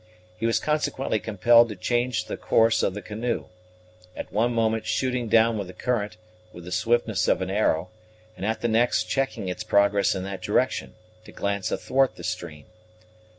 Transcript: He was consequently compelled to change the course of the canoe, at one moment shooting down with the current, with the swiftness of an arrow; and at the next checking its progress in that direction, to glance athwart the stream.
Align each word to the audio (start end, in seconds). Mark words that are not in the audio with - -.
He 0.39 0.47
was 0.47 0.59
consequently 0.59 1.19
compelled 1.19 1.69
to 1.69 1.75
change 1.75 2.25
the 2.25 2.35
course 2.35 2.81
of 2.81 2.95
the 2.95 3.03
canoe, 3.03 3.49
at 4.15 4.33
one 4.33 4.51
moment 4.51 4.87
shooting 4.87 5.27
down 5.27 5.59
with 5.59 5.67
the 5.67 5.73
current, 5.75 6.17
with 6.51 6.63
the 6.63 6.71
swiftness 6.71 7.27
of 7.27 7.39
an 7.39 7.51
arrow; 7.51 7.91
and 8.35 8.43
at 8.43 8.61
the 8.61 8.67
next 8.67 9.03
checking 9.03 9.47
its 9.47 9.63
progress 9.63 10.15
in 10.15 10.23
that 10.23 10.41
direction, 10.41 10.95
to 11.25 11.31
glance 11.31 11.69
athwart 11.71 12.15
the 12.15 12.23
stream. 12.23 12.65